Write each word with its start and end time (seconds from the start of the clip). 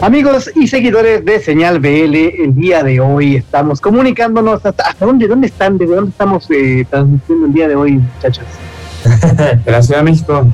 Amigos 0.00 0.48
y 0.54 0.68
seguidores 0.68 1.24
de 1.24 1.40
Señal 1.40 1.80
BL, 1.80 2.14
el 2.14 2.54
día 2.54 2.84
de 2.84 3.00
hoy 3.00 3.34
estamos 3.34 3.80
comunicándonos 3.80 4.64
hasta, 4.64 4.94
dónde, 5.00 5.26
dónde 5.26 5.48
están, 5.48 5.76
de 5.76 5.86
dónde 5.86 6.10
estamos 6.10 6.48
eh, 6.50 6.86
transmitiendo 6.88 7.46
el 7.46 7.52
día 7.52 7.68
de 7.68 7.74
hoy, 7.74 7.92
muchachos. 7.94 8.44
de 9.64 9.70
la 9.70 9.82
Ciudad 9.82 9.98
de 9.98 10.04
México 10.04 10.46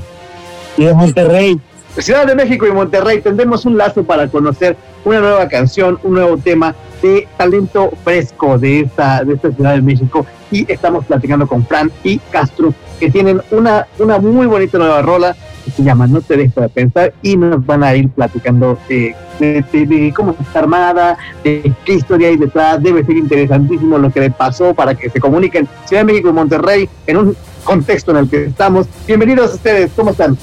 y 0.77 0.85
de 0.85 0.93
Monterrey. 0.95 1.59
Ciudad 1.99 2.25
de 2.25 2.33
México 2.33 2.65
y 2.65 2.71
Monterrey 2.71 3.21
tendremos 3.21 3.65
un 3.65 3.77
lazo 3.77 4.03
para 4.03 4.27
conocer 4.27 4.75
una 5.05 5.21
nueva 5.21 5.47
canción, 5.47 5.99
un 6.03 6.15
nuevo 6.15 6.37
tema 6.37 6.75
de 7.01 7.27
talento 7.37 7.91
fresco 8.03 8.57
de 8.57 8.81
esta, 8.81 9.23
de 9.23 9.35
esta 9.35 9.51
Ciudad 9.51 9.75
de 9.75 9.81
México 9.81 10.25
y 10.51 10.69
estamos 10.71 11.05
platicando 11.05 11.47
con 11.47 11.65
Fran 11.65 11.91
y 12.03 12.17
Castro 12.17 12.73
que 12.99 13.09
tienen 13.09 13.41
una, 13.51 13.87
una 13.99 14.17
muy 14.17 14.47
bonita 14.47 14.77
nueva 14.77 15.01
rola 15.01 15.35
que 15.63 15.71
se 15.71 15.83
llama 15.83 16.07
No 16.07 16.21
te 16.21 16.37
dejo 16.37 16.61
de 16.61 16.69
pensar 16.69 17.13
y 17.21 17.37
nos 17.37 17.65
van 17.65 17.83
a 17.83 17.95
ir 17.95 18.09
platicando 18.09 18.77
eh, 18.89 19.15
de, 19.39 20.13
cómo 20.15 20.35
está 20.39 20.59
armada, 20.59 21.17
de 21.43 21.73
qué 21.83 21.93
historia 21.93 22.29
hay 22.29 22.37
detrás. 22.37 22.81
Debe 22.81 23.03
ser 23.03 23.17
interesantísimo 23.17 23.97
lo 23.97 24.11
que 24.11 24.21
le 24.21 24.31
pasó 24.31 24.73
para 24.73 24.95
que 24.95 25.09
se 25.09 25.19
comuniquen 25.19 25.67
Ciudad 25.85 26.01
de 26.01 26.05
México 26.05 26.29
y 26.29 26.33
Monterrey 26.33 26.89
en 27.07 27.17
un 27.17 27.37
contexto 27.63 28.11
en 28.11 28.17
el 28.17 28.29
que 28.29 28.45
estamos. 28.45 28.87
Bienvenidos 29.07 29.51
a 29.51 29.55
ustedes, 29.55 29.91
¿cómo 29.95 30.11
están? 30.11 30.37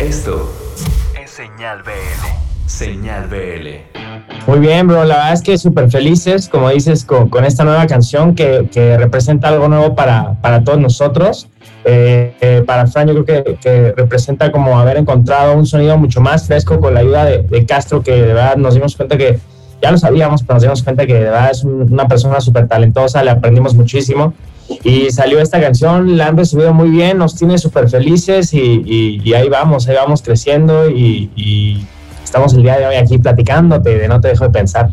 Esto 0.00 0.50
es 1.22 1.30
Señal 1.30 1.82
BL. 1.82 2.41
Señal 2.82 3.28
BL. 3.28 4.48
Muy 4.48 4.58
bien, 4.58 4.88
bro. 4.88 5.04
La 5.04 5.14
verdad 5.14 5.32
es 5.34 5.42
que 5.42 5.56
súper 5.56 5.88
felices, 5.88 6.48
como 6.48 6.68
dices, 6.70 7.04
con, 7.04 7.28
con, 7.28 7.44
esta 7.44 7.62
nueva 7.62 7.86
canción 7.86 8.34
que, 8.34 8.66
representa 8.98 9.48
algo 9.48 9.68
nuevo 9.68 9.94
para, 9.94 10.34
para 10.40 10.64
todos 10.64 10.80
nosotros. 10.80 11.48
Eh, 11.84 12.34
eh, 12.40 12.64
para 12.66 12.88
Fran 12.88 13.06
yo 13.06 13.24
creo 13.24 13.44
que, 13.44 13.94
representa 13.96 14.50
como 14.50 14.80
haber 14.80 14.96
encontrado 14.96 15.56
un 15.56 15.64
sonido 15.64 15.96
mucho 15.96 16.20
más 16.20 16.46
fresco 16.48 16.80
con 16.80 16.94
la 16.94 17.00
ayuda 17.00 17.24
de, 17.24 17.66
Castro, 17.66 18.02
que 18.02 18.12
de 18.12 18.22
verdad 18.22 18.56
nos 18.56 18.74
dimos 18.74 18.96
cuenta 18.96 19.16
que, 19.16 19.38
ya 19.80 19.92
lo 19.92 19.98
sabíamos, 19.98 20.42
pero 20.42 20.54
nos 20.54 20.62
dimos 20.62 20.82
cuenta 20.82 21.06
que 21.06 21.14
de 21.14 21.20
verdad 21.20 21.50
es 21.52 21.62
una 21.62 22.08
persona 22.08 22.40
súper 22.40 22.66
talentosa, 22.66 23.22
le 23.22 23.30
aprendimos 23.30 23.74
muchísimo. 23.74 24.34
Y 24.82 25.10
salió 25.10 25.38
esta 25.38 25.60
canción, 25.60 26.16
la 26.16 26.28
han 26.28 26.36
recibido 26.36 26.74
muy 26.74 26.90
bien, 26.90 27.18
nos 27.18 27.36
tiene 27.36 27.58
súper 27.58 27.88
felices 27.88 28.52
y, 28.54 29.32
ahí 29.34 29.48
vamos, 29.48 29.86
ahí 29.86 29.94
vamos 29.94 30.20
creciendo 30.22 30.90
y 30.90 31.86
estamos 32.32 32.54
el 32.54 32.62
día 32.62 32.78
de 32.78 32.86
hoy 32.86 32.94
aquí 32.94 33.18
platicándote 33.18 33.98
de 33.98 34.08
No 34.08 34.18
te 34.18 34.28
dejo 34.28 34.44
de 34.44 34.50
pensar. 34.50 34.88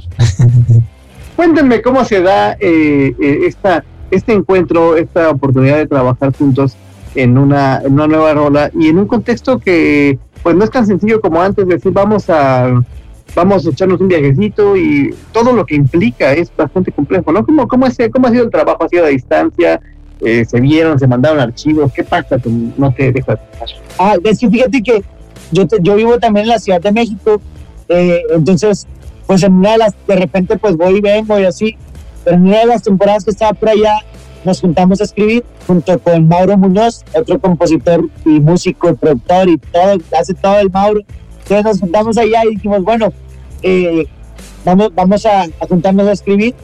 Cuéntenme 1.37 1.81
cómo 1.81 2.03
se 2.03 2.21
da 2.21 2.57
eh, 2.59 3.15
eh, 3.17 3.39
esta, 3.47 3.85
este 4.11 4.33
encuentro, 4.33 4.97
esta 4.97 5.29
oportunidad 5.29 5.77
de 5.77 5.87
trabajar 5.87 6.35
juntos 6.35 6.75
en 7.15 7.37
una, 7.37 7.77
en 7.77 7.93
una 7.93 8.07
nueva 8.07 8.33
rola 8.33 8.69
y 8.77 8.89
en 8.89 8.97
un 8.97 9.07
contexto 9.07 9.57
que 9.57 10.19
pues 10.43 10.53
no 10.57 10.65
es 10.65 10.69
tan 10.69 10.85
sencillo 10.85 11.21
como 11.21 11.41
antes 11.41 11.65
decir 11.65 11.93
vamos 11.93 12.29
a 12.29 12.83
vamos 13.35 13.65
a 13.65 13.69
echarnos 13.69 14.01
un 14.01 14.09
viajecito 14.09 14.75
y 14.75 15.15
todo 15.31 15.53
lo 15.53 15.65
que 15.65 15.75
implica 15.75 16.33
es 16.33 16.51
bastante 16.53 16.91
complejo, 16.91 17.31
¿no? 17.31 17.45
¿Cómo, 17.45 17.69
cómo, 17.69 17.87
es, 17.87 17.97
cómo 18.11 18.27
ha 18.27 18.31
sido 18.31 18.43
el 18.43 18.51
trabajo? 18.51 18.83
¿Ha 18.83 18.89
sido 18.89 19.05
a 19.05 19.09
distancia? 19.09 19.79
Eh, 20.19 20.43
¿Se 20.43 20.59
vieron? 20.59 20.99
¿Se 20.99 21.07
mandaron 21.07 21.39
archivos? 21.39 21.93
¿Qué 21.93 22.03
pasa? 22.03 22.35
No 22.77 22.93
te 22.93 23.13
dejo 23.13 23.31
de 23.31 23.37
pensar. 23.37 23.69
Ah, 23.97 24.15
es 24.25 24.39
que 24.39 24.49
fíjate 24.49 24.83
que 24.83 25.03
yo, 25.51 25.65
yo 25.81 25.95
vivo 25.95 26.19
también 26.19 26.45
en 26.45 26.49
la 26.49 26.59
Ciudad 26.59 26.81
de 26.81 26.91
México, 26.91 27.41
eh, 27.89 28.21
entonces, 28.31 28.87
pues 29.27 29.43
en 29.43 29.53
una 29.53 29.71
de 29.71 29.77
las, 29.79 29.95
repente, 30.07 30.57
pues 30.57 30.77
voy 30.77 30.97
y 30.97 31.01
vengo 31.01 31.39
y 31.39 31.45
así, 31.45 31.77
pero 32.23 32.37
en 32.37 32.47
una 32.47 32.59
de 32.59 32.65
las 32.67 32.83
temporadas 32.83 33.25
que 33.25 33.31
estaba 33.31 33.53
por 33.53 33.69
allá, 33.69 33.99
nos 34.45 34.61
juntamos 34.61 35.01
a 35.01 35.03
escribir 35.03 35.43
junto 35.67 35.99
con 35.99 36.27
Mauro 36.27 36.57
Muñoz, 36.57 37.03
otro 37.13 37.39
compositor 37.39 38.07
y 38.25 38.39
músico 38.39 38.89
y 38.89 38.93
productor 38.93 39.49
y 39.49 39.57
todo, 39.57 39.97
hace 40.17 40.33
todo 40.33 40.59
el 40.59 40.69
Mauro. 40.69 41.01
Entonces 41.41 41.65
nos 41.65 41.79
juntamos 41.79 42.17
allá 42.17 42.45
y 42.45 42.55
dijimos, 42.55 42.83
bueno, 42.83 43.11
eh, 43.63 44.07
vamos, 44.63 44.93
vamos 44.95 45.25
a, 45.25 45.47
juntarnos 45.67 46.07
a 46.07 46.11
escribir. 46.13 46.55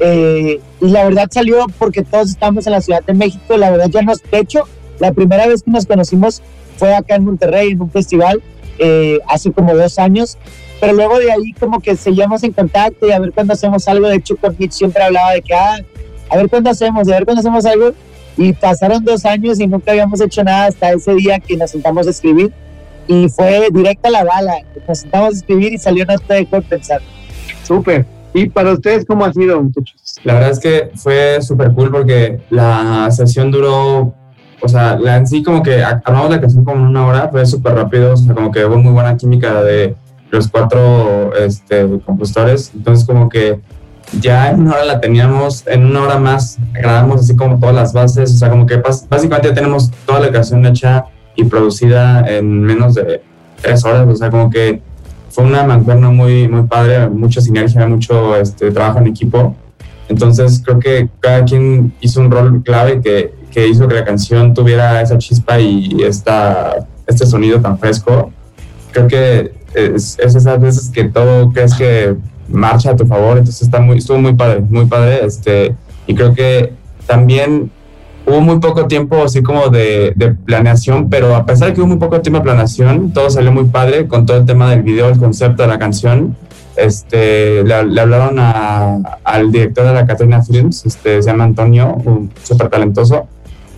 Eh, 0.00 0.60
y 0.80 0.88
la 0.88 1.04
verdad 1.04 1.28
salió 1.30 1.66
porque 1.78 2.02
todos 2.02 2.30
estamos 2.30 2.66
en 2.66 2.72
la 2.72 2.80
Ciudad 2.80 3.04
de 3.04 3.12
México, 3.12 3.56
la 3.58 3.70
verdad 3.70 3.90
ya 3.90 4.00
nos, 4.00 4.22
de 4.22 4.38
hecho, 4.38 4.64
la 4.98 5.12
primera 5.12 5.46
vez 5.46 5.62
que 5.62 5.70
nos 5.70 5.84
conocimos 5.84 6.42
fue 6.80 6.94
acá 6.94 7.16
en 7.16 7.26
Monterrey 7.26 7.72
en 7.72 7.82
un 7.82 7.90
festival 7.90 8.42
eh, 8.78 9.18
hace 9.28 9.52
como 9.52 9.76
dos 9.76 9.98
años, 9.98 10.38
pero 10.80 10.94
luego 10.94 11.18
de 11.18 11.30
ahí 11.30 11.52
como 11.60 11.78
que 11.80 11.94
seguíamos 11.94 12.42
en 12.42 12.52
contacto 12.52 13.06
y 13.06 13.12
a 13.12 13.18
ver 13.18 13.32
cuándo 13.32 13.52
hacemos 13.52 13.86
algo. 13.86 14.08
De 14.08 14.16
hecho, 14.16 14.34
con 14.36 14.56
siempre 14.70 15.02
hablaba 15.02 15.32
de 15.32 15.42
que, 15.42 15.52
ah, 15.54 15.78
a 16.30 16.36
ver 16.38 16.48
cuándo 16.48 16.70
hacemos, 16.70 17.06
a 17.06 17.10
ver 17.12 17.26
cuándo 17.26 17.40
hacemos 17.40 17.66
algo. 17.66 17.92
Y 18.38 18.54
pasaron 18.54 19.04
dos 19.04 19.26
años 19.26 19.60
y 19.60 19.66
nunca 19.66 19.90
habíamos 19.90 20.22
hecho 20.22 20.42
nada 20.42 20.66
hasta 20.66 20.92
ese 20.92 21.14
día 21.14 21.38
que 21.38 21.58
nos 21.58 21.70
sentamos 21.70 22.06
a 22.06 22.10
escribir. 22.10 22.50
Y 23.06 23.28
fue 23.28 23.68
directa 23.70 24.08
la 24.08 24.24
bala. 24.24 24.54
Nos 24.88 25.00
sentamos 25.00 25.34
a 25.34 25.36
escribir 25.36 25.74
y 25.74 25.78
salió 25.78 26.06
nuestra 26.06 26.36
de 26.36 26.46
pensar. 26.46 27.02
Súper. 27.62 28.06
¿Y 28.32 28.48
para 28.48 28.72
ustedes 28.72 29.04
cómo 29.04 29.26
ha 29.26 29.32
sido, 29.34 29.62
muchachos? 29.62 30.16
La 30.24 30.34
verdad 30.34 30.50
es 30.52 30.60
que 30.60 30.90
fue 30.94 31.42
súper 31.42 31.72
cool 31.74 31.90
porque 31.90 32.40
la 32.48 33.10
sesión 33.10 33.50
duró 33.50 34.14
o 34.62 34.68
sea, 34.68 34.98
la, 34.98 35.16
en 35.16 35.26
sí 35.26 35.42
como 35.42 35.62
que 35.62 35.82
armamos 35.82 36.30
la 36.30 36.40
canción 36.40 36.64
como 36.64 36.78
en 36.78 36.86
una 36.86 37.06
hora, 37.06 37.28
fue 37.28 37.44
súper 37.46 37.74
rápido, 37.74 38.14
o 38.14 38.16
sea, 38.16 38.34
como 38.34 38.50
que 38.50 38.64
hubo 38.64 38.76
muy 38.76 38.92
buena 38.92 39.16
química 39.16 39.62
de 39.62 39.94
los 40.30 40.48
cuatro 40.48 41.34
este, 41.34 41.86
compositores, 42.04 42.70
entonces 42.74 43.06
como 43.06 43.28
que 43.28 43.60
ya 44.20 44.50
en 44.50 44.62
una 44.62 44.72
hora 44.72 44.84
la 44.84 45.00
teníamos, 45.00 45.66
en 45.66 45.86
una 45.86 46.02
hora 46.02 46.18
más 46.18 46.58
grabamos 46.72 47.20
así 47.20 47.36
como 47.36 47.58
todas 47.58 47.74
las 47.74 47.92
bases, 47.92 48.32
o 48.32 48.36
sea, 48.36 48.50
como 48.50 48.66
que 48.66 48.76
básicamente 48.76 49.48
ya 49.48 49.54
tenemos 49.54 49.90
toda 50.06 50.20
la 50.20 50.30
canción 50.30 50.64
hecha 50.66 51.04
y 51.36 51.44
producida 51.44 52.28
en 52.28 52.62
menos 52.62 52.94
de 52.94 53.22
tres 53.60 53.84
horas, 53.84 54.06
o 54.08 54.16
sea, 54.16 54.30
como 54.30 54.50
que 54.50 54.82
fue 55.30 55.44
una 55.44 55.62
mancuerna 55.62 56.10
muy, 56.10 56.48
muy 56.48 56.66
padre, 56.66 57.08
mucha 57.08 57.40
sinergia, 57.40 57.86
mucho 57.86 58.36
este, 58.36 58.70
trabajo 58.72 58.98
en 58.98 59.06
equipo. 59.06 59.54
Entonces 60.08 60.60
creo 60.64 60.80
que 60.80 61.08
cada 61.20 61.44
quien 61.44 61.92
hizo 62.00 62.20
un 62.20 62.32
rol 62.32 62.62
clave 62.64 63.00
que 63.00 63.32
que 63.50 63.66
hizo 63.66 63.88
que 63.88 63.94
la 63.94 64.04
canción 64.04 64.54
tuviera 64.54 65.00
esa 65.02 65.18
chispa 65.18 65.58
y 65.58 66.02
esta, 66.02 66.86
este 67.06 67.26
sonido 67.26 67.60
tan 67.60 67.78
fresco. 67.78 68.30
Creo 68.92 69.08
que 69.08 69.52
es, 69.74 70.18
esas 70.18 70.60
veces 70.60 70.90
que 70.90 71.04
todo 71.04 71.50
crees 71.50 71.74
que 71.74 72.16
marcha 72.48 72.90
a 72.90 72.96
tu 72.96 73.06
favor, 73.06 73.38
entonces 73.38 73.62
está 73.62 73.80
muy, 73.80 73.98
estuvo 73.98 74.18
muy 74.18 74.34
padre, 74.34 74.60
muy 74.60 74.86
padre. 74.86 75.24
Este, 75.24 75.74
y 76.06 76.14
creo 76.14 76.34
que 76.34 76.72
también 77.06 77.70
hubo 78.26 78.40
muy 78.40 78.58
poco 78.60 78.86
tiempo 78.86 79.24
así 79.24 79.42
como 79.42 79.68
de, 79.68 80.12
de, 80.14 80.32
planeación, 80.32 81.10
pero 81.10 81.34
a 81.34 81.44
pesar 81.44 81.68
de 81.68 81.74
que 81.74 81.80
hubo 81.80 81.88
muy 81.88 81.98
poco 81.98 82.20
tiempo 82.20 82.38
de 82.38 82.44
planeación, 82.44 83.12
todo 83.12 83.30
salió 83.30 83.52
muy 83.52 83.64
padre 83.64 84.06
con 84.06 84.26
todo 84.26 84.38
el 84.38 84.46
tema 84.46 84.70
del 84.70 84.82
video, 84.82 85.08
el 85.08 85.18
concepto 85.18 85.62
de 85.62 85.68
la 85.68 85.78
canción. 85.78 86.36
Este, 86.76 87.64
le, 87.64 87.74
hablaron 87.74 88.38
al 88.38 89.52
director 89.52 89.84
de 89.86 89.92
la 89.92 90.06
Catrina 90.06 90.42
Films, 90.42 90.86
este, 90.86 91.20
se 91.20 91.30
llama 91.30 91.44
Antonio, 91.44 91.98
súper 92.42 92.68
talentoso 92.68 93.26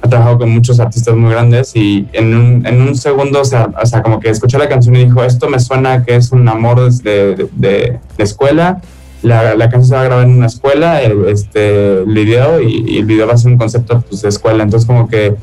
ha 0.02 0.08
trabajado 0.08 0.38
con 0.38 0.50
muchos 0.50 0.80
artistas 0.80 1.14
muy 1.14 1.30
grandes 1.30 1.74
y 1.76 2.06
en 2.12 2.34
un, 2.34 2.66
en 2.66 2.82
un 2.82 2.96
segundo, 2.96 3.40
o 3.40 3.44
sea, 3.44 3.70
como 4.02 4.18
que 4.18 4.30
escuchó 4.30 4.58
la 4.58 4.68
canción 4.68 4.96
y 4.96 5.04
dijo, 5.04 5.22
esto 5.22 5.48
me 5.48 5.60
suena 5.60 6.04
que 6.04 6.16
es 6.16 6.32
un 6.32 6.48
amor 6.48 6.90
de, 6.90 7.48
de, 7.52 7.98
escuela, 8.18 8.80
la, 9.22 9.54
la, 9.54 9.70
canción 9.70 9.86
se 9.86 9.94
va 9.94 10.00
a 10.00 10.04
grabar 10.04 10.26
en 10.26 10.36
una 10.36 10.46
escuela, 10.46 11.00
el, 11.00 11.26
este, 11.28 12.02
el 12.02 12.12
video, 12.12 12.60
y, 12.60 12.98
el 12.98 13.04
video 13.04 13.28
va 13.28 13.34
a 13.34 13.38
ser 13.38 13.52
un 13.52 13.58
concepto 13.58 14.02
pues, 14.08 14.22
de 14.22 14.28
escuela, 14.28 14.64
entonces 14.64 14.88
como 14.88 15.08
que 15.08 15.36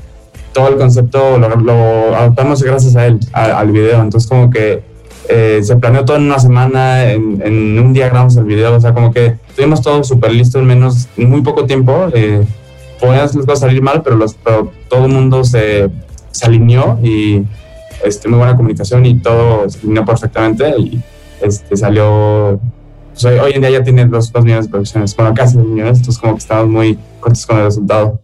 todo 0.51 0.67
el 0.67 0.75
concepto 0.75 1.37
lo, 1.37 2.15
adoptamos 2.15 2.61
gracias 2.61 2.97
a 2.97 3.05
él, 3.05 3.17
al 3.31 3.71
video, 3.71 4.01
entonces 4.01 4.29
como 4.29 4.49
que 4.49 4.83
eh, 5.29 5.61
se 5.63 5.77
planeó 5.77 6.03
todo 6.03 6.17
en 6.17 6.23
una 6.23 6.39
semana, 6.39 7.09
en, 7.09 7.41
en, 7.45 7.79
un 7.79 7.93
día 7.93 8.09
grabamos 8.09 8.35
el 8.35 8.43
video, 8.43 8.75
o 8.75 8.81
sea, 8.81 8.93
como 8.93 9.13
que 9.13 9.35
tuvimos 9.55 9.81
todo 9.81 10.03
súper 10.03 10.33
listo 10.33 10.59
en 10.59 10.65
menos, 10.65 11.07
en 11.15 11.29
muy 11.29 11.41
poco 11.41 11.65
tiempo, 11.65 12.07
eh, 12.13 12.45
podían 12.99 13.21
las 13.21 13.35
cosas 13.35 13.59
salir 13.59 13.81
mal, 13.81 14.01
pero, 14.03 14.15
los, 14.15 14.35
todo 14.35 15.05
el 15.05 15.11
mundo 15.11 15.43
se, 15.43 15.89
se, 16.31 16.45
alineó 16.45 16.99
y 17.01 17.43
este, 18.03 18.27
muy 18.27 18.39
buena 18.39 18.55
comunicación 18.55 19.05
y 19.05 19.19
todo 19.19 19.69
se 19.69 19.79
alineó 19.79 20.05
perfectamente 20.05 20.73
y 20.77 21.01
este, 21.41 21.77
salió, 21.77 22.59
pues, 23.13 23.25
hoy, 23.25 23.53
en 23.53 23.61
día 23.61 23.69
ya 23.71 23.83
tiene 23.83 24.05
dos, 24.05 24.31
dos 24.31 24.43
millones 24.43 24.65
de 24.65 24.71
producciones, 24.71 25.15
bueno, 25.15 25.33
casi 25.33 25.57
dos 25.57 25.65
millones, 25.65 25.99
entonces 25.99 26.19
como 26.19 26.33
que 26.33 26.39
estamos 26.39 26.67
muy 26.67 26.97
contentos 27.19 27.45
con 27.45 27.57
el 27.57 27.63
resultado. 27.65 28.21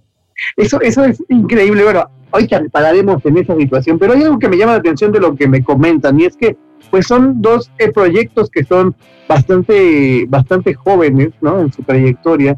Eso, 0.58 0.82
eso 0.82 1.06
es 1.06 1.24
increíble, 1.30 1.84
bueno, 1.84 2.10
hoy 2.32 2.48
pararemos 2.72 3.26
en 3.26 3.38
esa 3.38 3.56
situación, 3.56 3.98
pero 3.98 4.14
hay 4.14 4.24
algo 4.24 4.40
que 4.40 4.50
me 4.50 4.58
llama 4.58 4.74
la 4.74 4.80
atención 4.80 5.12
de 5.12 5.20
lo 5.20 5.36
que 5.36 5.48
me 5.48 5.64
comentan 5.64 6.20
y 6.20 6.26
es 6.26 6.36
que 6.36 6.58
pues 6.92 7.08
son 7.08 7.42
dos 7.42 7.72
eh, 7.80 7.92
proyectos 7.92 8.50
que 8.50 8.64
son 8.64 8.96
bastante, 9.28 10.26
bastante 10.28 10.74
jóvenes, 10.74 11.30
¿no? 11.42 11.60
En 11.60 11.72
su 11.74 11.84
trayectoria 11.84 12.58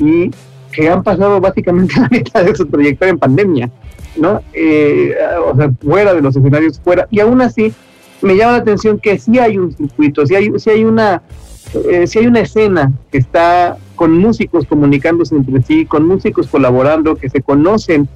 y 0.00 0.30
que 0.72 0.88
han 0.88 1.02
pasado 1.02 1.40
básicamente 1.40 1.94
la 2.00 2.08
mitad 2.08 2.44
de 2.44 2.54
su 2.54 2.66
trayectoria 2.66 3.12
en 3.12 3.18
pandemia, 3.18 3.70
¿no? 4.16 4.42
Eh, 4.52 5.14
o 5.44 5.56
sea, 5.56 5.70
fuera 5.82 6.14
de 6.14 6.22
los 6.22 6.36
escenarios, 6.36 6.80
fuera. 6.82 7.06
Y 7.10 7.20
aún 7.20 7.40
así, 7.40 7.72
me 8.22 8.36
llama 8.36 8.52
la 8.52 8.58
atención 8.58 8.98
que 8.98 9.18
sí 9.18 9.38
hay 9.38 9.58
un 9.58 9.72
circuito, 9.72 10.26
sí 10.26 10.34
hay, 10.34 10.50
sí 10.58 10.70
hay 10.70 10.84
una 10.84 11.22
eh, 11.74 12.06
hay 12.14 12.26
una 12.26 12.40
escena 12.40 12.92
que 13.12 13.18
está 13.18 13.76
con 13.94 14.16
músicos 14.16 14.66
comunicándose 14.66 15.34
entre 15.34 15.62
sí, 15.62 15.84
con 15.84 16.06
músicos 16.06 16.46
colaborando, 16.46 17.16
que 17.16 17.28
se 17.28 17.42
conocen 17.42 18.08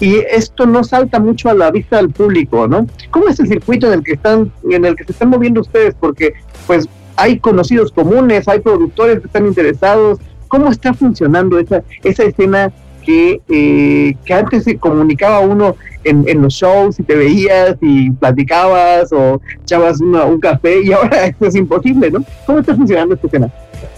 y 0.00 0.16
esto 0.16 0.66
no 0.66 0.82
salta 0.84 1.20
mucho 1.20 1.48
a 1.48 1.54
la 1.54 1.70
vista 1.70 1.98
del 1.98 2.10
público, 2.10 2.66
¿no? 2.66 2.86
¿Cómo 3.10 3.28
es 3.28 3.38
el 3.38 3.46
circuito 3.46 3.86
en 3.86 3.92
el 3.94 4.02
que 4.02 4.14
están, 4.14 4.50
en 4.68 4.84
el 4.84 4.96
que 4.96 5.04
se 5.04 5.12
están 5.12 5.28
moviendo 5.28 5.60
ustedes? 5.60 5.94
Porque, 5.94 6.34
pues, 6.66 6.88
hay 7.14 7.38
conocidos 7.38 7.92
comunes, 7.92 8.48
hay 8.48 8.60
productores 8.60 9.20
que 9.20 9.26
están 9.26 9.46
interesados. 9.46 10.18
¿Cómo 10.52 10.68
está 10.68 10.92
funcionando 10.92 11.58
esa, 11.58 11.82
esa 12.04 12.24
escena 12.24 12.70
que, 13.06 13.40
eh, 13.48 14.14
que 14.22 14.34
antes 14.34 14.64
se 14.64 14.76
comunicaba 14.76 15.40
uno 15.40 15.76
en, 16.04 16.28
en, 16.28 16.42
los 16.42 16.52
shows 16.52 17.00
y 17.00 17.04
te 17.04 17.14
veías 17.14 17.78
y 17.80 18.10
platicabas 18.10 19.10
o 19.14 19.40
echabas 19.62 19.98
un 20.02 20.38
café 20.40 20.82
y 20.82 20.92
ahora 20.92 21.24
esto 21.24 21.46
es 21.46 21.54
imposible, 21.54 22.10
¿no? 22.10 22.22
¿Cómo 22.44 22.58
está 22.58 22.76
funcionando 22.76 23.14
esta 23.14 23.28
escena? 23.28 23.50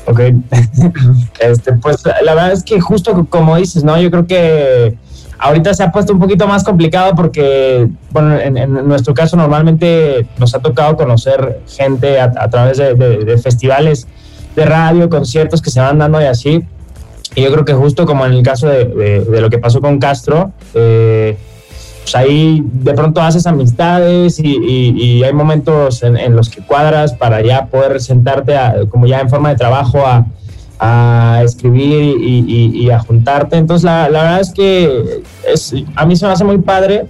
Ok, 0.07 0.21
este, 1.41 1.73
pues 1.73 2.05
la 2.23 2.35
verdad 2.35 2.53
es 2.53 2.63
que 2.63 2.81
justo 2.81 3.27
como 3.29 3.57
dices, 3.57 3.83
¿no? 3.83 4.01
Yo 4.01 4.09
creo 4.13 4.25
que 4.29 4.97
ahorita 5.41 5.75
se 5.75 5.83
ha 5.83 5.91
puesto 5.91 6.13
un 6.13 6.21
poquito 6.21 6.47
más 6.47 6.63
complicado 6.63 7.17
porque, 7.17 7.89
bueno, 8.13 8.39
en, 8.39 8.73
nuestro 8.87 9.13
caso 9.13 9.37
normalmente 9.37 10.25
nos 10.39 10.55
ha 10.55 10.61
tocado 10.61 10.97
conocer 10.97 11.63
gente 11.67 12.21
a, 12.21 12.49
través 12.49 12.79
de, 12.79 13.39
festivales 13.43 14.07
de 14.55 14.65
radio, 14.65 15.09
conciertos 15.09 15.61
que 15.61 15.71
se 15.71 15.81
van 15.81 15.99
dando 15.99 16.21
y 16.21 16.25
así. 16.25 16.63
Y 17.35 17.43
yo 17.43 17.53
creo 17.53 17.65
que 17.65 17.75
justo 17.75 18.07
como 18.07 18.25
en 18.27 18.33
el 18.33 18.43
caso 18.43 18.69
de, 18.69 19.25
lo 19.29 19.51
que 19.51 19.59
pasó 19.59 19.81
con 19.81 19.99
Castro, 19.99 20.53
eh, 20.75 21.37
pues 22.03 22.15
ahí 22.15 22.63
de 22.65 22.95
pronto 22.95 23.21
haces 23.21 23.47
amistades 23.47 24.39
y, 24.39 25.23
hay 25.25 25.33
momentos 25.33 26.03
en, 26.03 26.37
los 26.37 26.49
que 26.49 26.63
cuadras 26.63 27.15
para 27.15 27.41
ya 27.41 27.67
poder 27.67 28.01
sentarte 28.01 28.55
como 28.91 29.07
ya 29.07 29.21
en 29.21 29.31
forma 29.31 29.49
de 29.49 29.57
trabajo 29.57 30.07
a, 30.07 30.27
a 30.79 31.43
escribir 31.45 32.17
y, 32.21 32.91
a 32.91 32.99
juntarte. 33.01 33.57
Entonces, 33.57 33.85
la, 33.85 34.09
la, 34.09 34.23
verdad 34.23 34.41
es 34.41 34.53
que 34.53 35.23
es, 35.47 35.75
a 35.97 36.07
mí 36.07 36.15
se 36.15 36.27
me 36.27 36.33
hace 36.33 36.45
muy 36.45 36.59
padre 36.59 37.07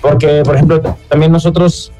porque, 0.00 0.42
por 0.44 0.54
ejemplo, 0.54 0.80
también 1.08 1.32
nosotros, 1.32 1.92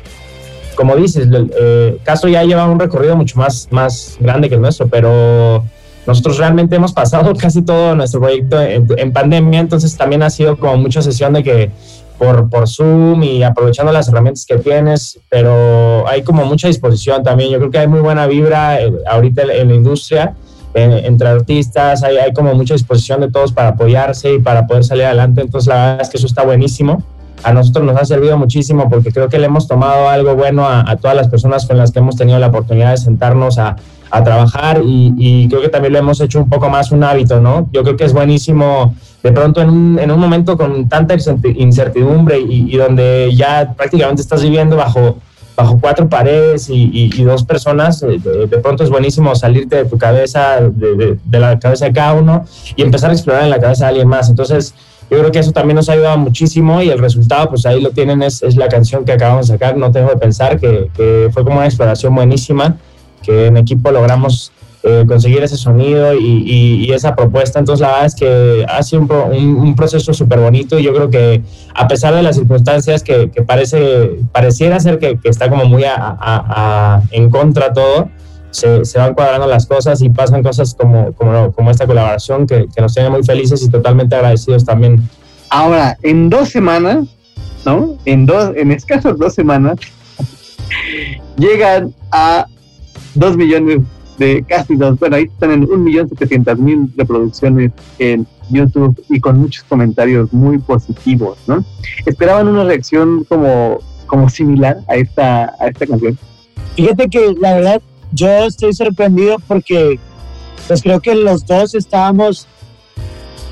como 0.76 0.94
dices, 0.96 1.28
eh, 1.32 1.98
Castro 2.04 2.28
ya 2.28 2.44
lleva 2.44 2.66
un 2.66 2.78
recorrido 2.78 3.16
mucho 3.16 3.38
más, 3.38 3.68
más 3.70 4.16
grande 4.20 4.48
que 4.48 4.54
el 4.54 4.60
nuestro, 4.60 4.86
pero 4.86 5.64
nosotros 6.06 6.38
realmente 6.38 6.76
hemos 6.76 6.92
pasado 6.92 7.34
casi 7.38 7.62
todo 7.62 7.94
nuestro 7.94 8.20
proyecto 8.20 8.60
en, 8.60 9.12
pandemia, 9.12 9.60
entonces 9.60 9.96
también 9.96 10.22
ha 10.22 10.30
sido 10.30 10.56
como 10.56 10.76
mucha 10.76 11.02
sesión 11.02 11.32
de 11.32 11.42
que 11.42 11.70
por, 12.18 12.48
por 12.48 12.68
Zoom 12.68 13.22
y 13.22 13.42
aprovechando 13.42 13.92
las 13.92 14.08
herramientas 14.08 14.46
que 14.46 14.58
tienes, 14.58 15.18
pero 15.28 16.06
hay 16.08 16.22
como 16.22 16.44
mucha 16.44 16.68
disposición 16.68 17.22
también. 17.22 17.50
Yo 17.50 17.58
creo 17.58 17.70
que 17.70 17.78
hay 17.78 17.88
muy 17.88 18.00
buena 18.00 18.26
vibra 18.26 18.80
eh, 18.80 18.92
ahorita 19.06 19.42
en 19.42 19.68
la 19.68 19.74
industria 19.74 20.34
entre 20.76 21.28
artistas, 21.28 22.02
hay, 22.02 22.18
hay 22.18 22.32
como 22.32 22.54
mucha 22.54 22.74
disposición 22.74 23.20
de 23.22 23.30
todos 23.30 23.52
para 23.52 23.68
apoyarse 23.68 24.34
y 24.34 24.38
para 24.38 24.66
poder 24.66 24.84
salir 24.84 25.04
adelante, 25.04 25.40
entonces 25.40 25.68
la 25.68 25.74
verdad 25.74 26.00
es 26.02 26.08
que 26.10 26.18
eso 26.18 26.26
está 26.26 26.44
buenísimo. 26.44 27.02
A 27.42 27.52
nosotros 27.52 27.84
nos 27.84 27.96
ha 27.96 28.04
servido 28.04 28.36
muchísimo 28.38 28.88
porque 28.88 29.12
creo 29.12 29.28
que 29.28 29.38
le 29.38 29.46
hemos 29.46 29.68
tomado 29.68 30.08
algo 30.08 30.34
bueno 30.34 30.66
a, 30.66 30.96
todas 30.96 31.16
las 31.16 31.28
personas 31.28 31.66
con 31.66 31.76
las 31.76 31.92
que 31.92 31.98
hemos 31.98 32.16
tenido 32.16 32.38
la 32.38 32.48
oportunidad 32.48 32.90
de 32.92 32.96
sentarnos 32.98 33.58
a, 33.58 33.76
trabajar 34.24 34.80
y, 34.82 35.46
creo 35.50 35.60
que 35.60 35.68
también 35.68 35.92
lo 35.92 35.98
hemos 35.98 36.22
hecho 36.22 36.38
un 36.38 36.48
poco 36.48 36.70
más 36.70 36.90
un 36.90 37.04
hábito, 37.04 37.38
¿no? 37.38 37.68
Yo 37.70 37.82
creo 37.82 37.98
que 37.98 38.04
es 38.04 38.14
buenísimo 38.14 38.94
de 39.22 39.30
pronto 39.30 39.60
en 39.60 39.68
un, 39.68 39.98
en 39.98 40.10
un 40.10 40.18
momento 40.18 40.56
con 40.56 40.88
tanta 40.88 41.14
incertidumbre 41.54 42.40
y, 42.40 42.74
donde 42.78 43.30
ya 43.34 43.74
prácticamente 43.76 44.22
estás 44.22 44.42
viviendo 44.42 44.74
bajo 44.74 45.18
cuatro 45.80 46.08
paredes 46.08 46.68
y, 46.70 47.22
dos 47.24 47.44
personas, 47.44 48.02
eh, 48.02 48.18
de, 48.18 48.58
pronto 48.58 48.84
es 48.84 48.90
buenísimo 48.90 49.34
salirte 49.34 49.76
de 49.76 49.84
tu 49.86 49.98
cabeza, 49.98 50.60
de, 50.60 51.18
la 51.30 51.58
cabeza 51.58 51.86
de 51.86 51.92
cada 51.92 52.12
uno 52.14 52.44
y 52.76 52.82
empezar 52.82 53.10
a 53.10 53.14
explorar 53.14 53.44
en 53.44 53.50
la 53.50 53.60
cabeza 53.60 53.84
de 53.84 53.88
alguien 53.90 54.08
más. 54.08 54.28
Entonces, 54.28 54.74
yo 55.10 55.18
creo 55.18 55.30
que 55.30 55.38
eso 55.38 55.52
también 55.52 55.76
nos 55.76 55.88
ha 55.88 55.92
ayudado 55.92 56.18
muchísimo 56.18 56.82
y 56.82 56.90
el 56.90 56.98
resultado, 56.98 57.48
pues 57.50 57.64
ahí 57.66 57.80
lo 57.80 57.90
tienen, 57.90 58.22
es, 58.22 58.42
es 58.42 58.56
la 58.56 58.68
canción 58.68 59.04
que 59.04 59.12
acabamos 59.12 59.48
de 59.48 59.54
sacar, 59.54 59.76
No 59.76 59.92
Tengo 59.92 60.10
de 60.10 60.16
Pensar, 60.16 60.58
que, 60.58 60.90
que 60.96 61.28
fue 61.32 61.44
como 61.44 61.56
una 61.56 61.66
exploración 61.66 62.14
buenísima, 62.14 62.76
que 63.22 63.46
en 63.46 63.56
equipo 63.56 63.90
logramos 63.90 64.52
eh, 64.88 65.04
conseguir 65.04 65.42
ese 65.42 65.56
sonido 65.56 66.14
y, 66.14 66.92
esa 66.92 67.16
propuesta. 67.16 67.58
Entonces, 67.58 67.80
la 67.80 67.88
verdad 67.88 68.06
es 68.06 68.14
que 68.14 68.64
ha 68.68 68.80
sido 68.84 69.02
un, 69.02 69.74
proceso 69.74 70.14
súper 70.14 70.38
bonito 70.38 70.78
y 70.78 70.84
yo 70.84 70.94
creo 70.94 71.10
que 71.10 71.42
a 71.74 71.88
pesar 71.88 72.14
de 72.14 72.22
las 72.22 72.36
circunstancias 72.36 73.02
que, 73.02 73.26
parece, 73.44 74.20
pareciera 74.30 74.78
ser 74.78 75.00
que, 75.00 75.18
está 75.24 75.50
como 75.50 75.64
muy 75.64 75.82
en 77.10 77.30
contra 77.30 77.72
todo, 77.72 78.10
se, 78.56 78.98
van 78.98 79.14
cuadrando 79.14 79.46
las 79.46 79.66
cosas 79.66 80.00
y 80.02 80.10
pasan 80.10 80.42
cosas 80.42 80.74
como, 80.74 81.12
como, 81.12 81.52
como 81.52 81.70
esta 81.70 81.86
colaboración 81.86 82.46
que, 82.46 82.66
nos 82.80 82.94
tiene 82.94 83.10
muy 83.10 83.22
felices 83.22 83.62
y 83.62 83.68
totalmente 83.68 84.14
agradecidos 84.14 84.64
también. 84.64 85.08
Ahora, 85.50 85.96
en 86.02 86.30
dos 86.30 86.48
semanas, 86.48 87.06
¿no? 87.64 87.96
En, 88.04 88.26
dos, 88.26 88.52
en 88.56 88.72
escasos 88.72 89.18
dos 89.18 89.34
semanas, 89.34 89.78
llegan 91.36 91.94
a 92.10 92.46
dos 93.14 93.36
millones 93.36 93.80
de 94.18 94.42
casi 94.48 94.76
dos, 94.76 94.98
bueno, 94.98 95.16
ahí 95.16 95.24
están 95.24 95.50
en 95.50 95.70
un 95.70 95.84
millón 95.84 96.08
setecientas 96.08 96.58
mil 96.58 96.90
reproducciones 96.96 97.72
en 97.98 98.26
YouTube 98.48 99.04
y 99.10 99.20
con 99.20 99.38
muchos 99.38 99.64
comentarios 99.64 100.32
muy 100.32 100.58
positivos, 100.58 101.36
¿no? 101.46 101.64
¿Esperaban 102.06 102.48
una 102.48 102.64
reacción 102.64 103.24
como, 103.24 103.78
como 104.06 104.30
similar 104.30 104.78
a 104.88 104.96
esta, 104.96 105.54
a 105.60 105.68
esta 105.68 105.86
canción? 105.86 106.18
Fíjate 106.76 107.08
que 107.08 107.34
la 107.38 107.54
verdad 107.54 107.82
yo 108.16 108.46
estoy 108.46 108.72
sorprendido 108.72 109.36
porque 109.46 110.00
pues 110.66 110.82
creo 110.82 111.00
que 111.00 111.14
los 111.14 111.46
dos 111.46 111.74
estábamos 111.74 112.48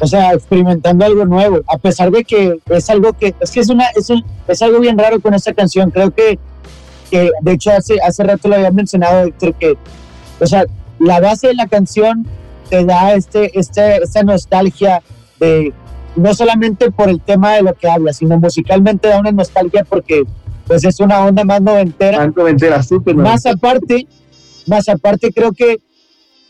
o 0.01 0.07
sea, 0.07 0.33
experimentando 0.33 1.05
algo 1.05 1.25
nuevo, 1.25 1.61
a 1.69 1.79
pesar 1.79 2.11
de 2.11 2.25
que 2.25 2.59
es 2.69 2.91
algo 2.91 3.13
que, 3.13 3.35
es 3.41 3.51
que 3.53 3.61
es 3.61 3.71
una, 3.71 3.87
es, 3.95 4.09
es 4.49 4.63
algo 4.63 4.81
bien 4.81 4.99
raro 4.99 5.21
con 5.21 5.35
esta 5.35 5.55
canción, 5.55 5.91
creo 5.91 6.11
que, 6.11 6.39
que 7.11 7.31
de 7.41 7.53
hecho 7.53 7.71
hace, 7.71 8.01
hace 8.01 8.25
rato 8.25 8.49
lo 8.49 8.57
había 8.57 8.73
mencionado, 8.73 9.25
Héctor, 9.25 9.55
que 9.55 9.77
o 10.41 10.47
sea, 10.47 10.65
la 10.99 11.21
base 11.21 11.49
de 11.49 11.55
la 11.55 11.69
canción 11.69 12.27
te 12.69 12.85
da 12.85 13.15
este, 13.15 13.59
este, 13.59 14.03
esta 14.03 14.23
nostalgia 14.25 15.01
de 15.39 15.73
no 16.17 16.35
solamente 16.35 16.91
por 16.91 17.09
el 17.09 17.21
tema 17.21 17.55
de 17.55 17.63
lo 17.63 17.75
que 17.75 17.89
habla, 17.89 18.13
sino 18.13 18.39
musicalmente 18.39 19.09
da 19.09 19.21
una 19.21 19.33
nostalgia 19.33 19.85
porque 19.85 20.25
pues 20.67 20.85
es 20.85 20.99
una 21.01 21.25
onda 21.25 21.45
más 21.45 21.61
noventera. 21.61 22.27
Más 22.27 22.37
noventera, 22.37 22.83
súper 22.83 23.15
Más 23.15 23.45
aparte, 23.47 24.07
más 24.67 24.89
aparte 24.89 25.33
creo 25.33 25.53
que 25.53 25.79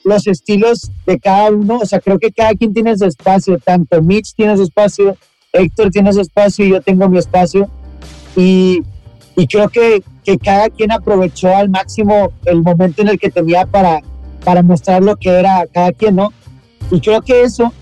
los 0.05 0.27
estilos 0.27 0.91
de 1.07 1.19
cada 1.19 1.51
uno, 1.51 1.79
o 1.79 1.87
sea, 1.87 2.01
creo 2.01 2.19
que 2.19 2.31
cada 2.31 2.55
quien 2.55 2.75
tiene 2.75 2.97
su 2.97 3.07
espacio, 3.07 3.59
tanto 3.59 4.03
Mitch 4.03 4.35
tiene 4.35 4.57
su 4.57 4.65
espacio, 4.65 5.17
Héctor 5.53 5.91
tiene 5.91 6.13
su 6.13 6.21
espacio 6.21 6.67
y 6.67 6.71
yo 6.71 6.83
tengo 6.83 7.09
mi 7.09 7.19
espacio. 7.19 7.71
Y 8.37 8.83
y 9.37 9.47
creo 9.47 9.69
que, 9.69 10.03
que 10.25 10.39
cada 10.39 10.71
quien 10.71 10.93
aprovechó 10.93 11.55
al 11.55 11.69
máximo 11.69 12.33
el 12.45 12.63
momento 12.63 13.03
en 13.03 13.09
el 13.09 13.19
que 13.19 13.31
tenía 13.31 13.67
para, 13.67 14.01
para 14.45 14.63
mostrar 14.63 15.03
lo 15.03 15.17
que 15.17 15.31
era 15.31 15.67
cada 15.73 15.93
quien, 15.93 16.17
¿no? 16.17 16.33
Y 16.91 17.01
creo 17.01 17.23
que 17.23 17.43
eso 17.43 17.73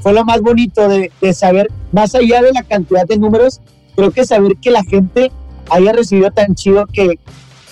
fue 0.00 0.12
lo 0.12 0.24
más 0.24 0.40
bonito 0.40 0.88
de, 0.88 1.10
de 1.20 1.32
saber, 1.32 1.68
más 1.92 2.14
allá 2.14 2.42
de 2.42 2.52
la 2.52 2.62
cantidad 2.62 3.06
de 3.06 3.18
números, 3.18 3.60
creo 3.96 4.10
que 4.10 4.24
saber 4.24 4.56
que 4.56 4.70
la 4.70 4.82
gente 4.82 5.30
haya 5.70 5.92
recibido 5.92 6.30
tan 6.30 6.54
chido 6.54 6.86
que 6.86 7.18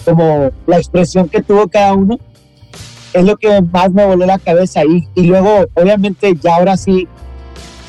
como 0.08 0.50
la 0.66 0.78
expresión 0.78 1.28
que 1.28 1.42
tuvo 1.42 1.68
cada 1.68 1.92
uno 1.92 2.18
es 3.12 3.24
lo 3.24 3.36
que 3.36 3.60
más 3.60 3.90
me 3.92 4.06
voló 4.06 4.24
la 4.26 4.38
cabeza 4.38 4.84
y, 4.84 5.06
y 5.14 5.22
luego 5.24 5.66
obviamente 5.74 6.34
ya 6.40 6.56
ahora 6.56 6.76
sí 6.76 7.08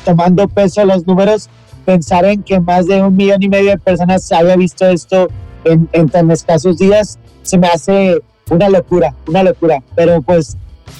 tomando 0.04 0.48
peso 0.48 0.84
los 0.84 1.06
números 1.06 1.48
pensar 1.84 2.24
en 2.24 2.42
que 2.42 2.60
más 2.60 2.86
de 2.86 3.02
un 3.02 3.16
millón 3.16 3.42
y 3.42 3.48
medio 3.48 3.70
de 3.70 3.78
personas 3.78 4.30
haya 4.32 4.56
visto 4.56 4.86
esto 4.86 5.28
en, 5.64 5.88
en 5.92 6.08
tan 6.08 6.30
escasos 6.30 6.78
días, 6.78 7.18
se 7.42 7.58
me 7.58 7.66
hace 7.68 8.20
una 8.50 8.68
locura, 8.68 9.14
una 9.26 9.42
locura. 9.42 9.82
Pero 9.94 10.22
pues 10.22 10.56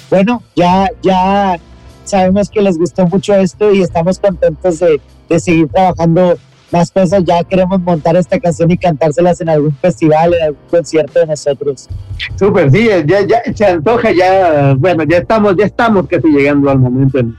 bueno, 0.09 0.41
ya, 0.55 0.89
ya 1.01 1.59
sabemos 2.03 2.49
que 2.49 2.61
les 2.61 2.77
gustó 2.77 3.07
mucho 3.07 3.35
esto 3.35 3.71
y 3.71 3.81
estamos 3.81 4.19
contentos 4.19 4.79
de, 4.79 4.99
de 5.29 5.39
seguir 5.39 5.69
trabajando 5.69 6.37
más 6.71 6.91
cosas. 6.91 7.23
Ya 7.25 7.43
queremos 7.43 7.79
montar 7.81 8.15
esta 8.15 8.39
canción 8.39 8.71
y 8.71 8.77
cantárselas 8.77 9.41
en 9.41 9.49
algún 9.49 9.73
festival, 9.75 10.33
en 10.33 10.43
algún 10.43 10.61
concierto 10.69 11.19
de 11.19 11.27
nosotros. 11.27 11.87
Súper, 12.37 12.71
sí, 12.71 12.87
ya, 13.05 13.21
ya 13.21 13.41
se 13.53 13.65
antoja, 13.65 14.11
ya, 14.11 14.75
bueno, 14.77 15.03
ya 15.03 15.17
estamos, 15.17 15.55
ya 15.57 15.65
estamos 15.65 16.07
casi 16.07 16.27
llegando 16.27 16.69
al 16.69 16.79
momento 16.79 17.19
en, 17.19 17.35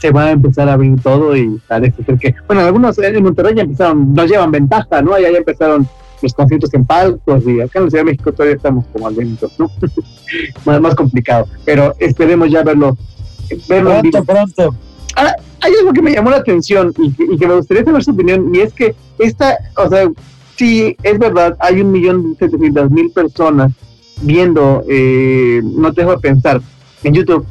se 0.00 0.10
va 0.10 0.26
a 0.26 0.30
empezar 0.30 0.68
a 0.68 0.74
abrir 0.74 1.00
todo 1.02 1.36
y 1.36 1.60
parece 1.68 2.02
ser 2.02 2.18
que, 2.18 2.34
bueno, 2.46 2.62
algunos 2.62 2.98
en 2.98 3.22
Monterrey 3.22 3.54
ya 3.54 3.62
empezaron, 3.62 4.14
nos 4.14 4.30
llevan 4.30 4.50
ventaja, 4.50 5.02
¿no? 5.02 5.14
Allá 5.14 5.30
ya 5.30 5.38
empezaron 5.38 5.86
los 6.22 6.34
conciertos 6.34 6.72
en 6.74 6.84
palcos 6.84 7.46
y 7.46 7.60
acá 7.60 7.78
en 7.78 7.84
la 7.84 7.90
Ciudad 7.90 8.04
de 8.04 8.10
México 8.10 8.32
todavía 8.32 8.56
estamos 8.56 8.84
como 8.92 9.06
al 9.06 9.16
¿no? 9.58 9.70
más, 10.64 10.80
más 10.80 10.94
complicado, 10.94 11.46
pero 11.64 11.94
esperemos 11.98 12.50
ya 12.50 12.62
verlo. 12.62 12.96
verlo 13.68 14.00
pronto, 14.00 14.24
pronto. 14.24 14.74
Ahora, 15.16 15.36
hay 15.60 15.72
algo 15.78 15.92
que 15.92 16.02
me 16.02 16.12
llamó 16.12 16.30
la 16.30 16.38
atención 16.38 16.94
y 16.98 17.12
que, 17.12 17.46
me 17.46 17.56
gustaría 17.56 17.84
saber 17.84 18.02
su 18.02 18.12
opinión 18.12 18.54
y 18.54 18.60
es 18.60 18.72
que 18.72 18.94
esta, 19.18 19.58
o 19.76 19.88
sea, 19.88 20.08
sí, 20.56 20.96
es 21.02 21.18
verdad, 21.18 21.56
hay 21.60 21.80
un 21.80 21.92
millón 21.92 22.36
setecientas 22.38 22.90
mil 22.90 23.10
personas 23.10 23.72
viendo, 24.22 24.84
eh, 24.88 25.60
no 25.62 25.92
te 25.92 26.02
dejo 26.02 26.12
de 26.12 26.18
pensar, 26.18 26.60
en 27.02 27.14
YouTube, 27.14 27.46